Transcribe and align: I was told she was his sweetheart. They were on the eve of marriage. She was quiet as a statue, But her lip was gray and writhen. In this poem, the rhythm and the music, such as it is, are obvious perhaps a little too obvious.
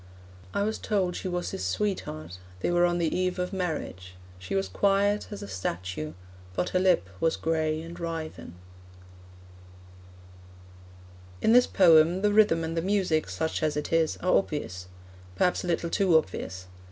I 0.51 0.63
was 0.63 0.79
told 0.79 1.15
she 1.15 1.27
was 1.27 1.51
his 1.51 1.63
sweetheart. 1.63 2.39
They 2.61 2.71
were 2.71 2.87
on 2.87 2.97
the 2.97 3.15
eve 3.15 3.37
of 3.37 3.53
marriage. 3.53 4.15
She 4.39 4.55
was 4.55 4.67
quiet 4.67 5.27
as 5.29 5.43
a 5.43 5.47
statue, 5.47 6.13
But 6.55 6.69
her 6.69 6.79
lip 6.79 7.07
was 7.19 7.35
gray 7.35 7.79
and 7.83 7.95
writhen. 7.99 8.55
In 11.39 11.53
this 11.53 11.67
poem, 11.67 12.23
the 12.23 12.33
rhythm 12.33 12.63
and 12.63 12.75
the 12.75 12.81
music, 12.81 13.29
such 13.29 13.61
as 13.61 13.77
it 13.77 13.93
is, 13.93 14.17
are 14.23 14.33
obvious 14.35 14.87
perhaps 15.35 15.63
a 15.63 15.67
little 15.67 15.91
too 15.91 16.17
obvious. 16.17 16.65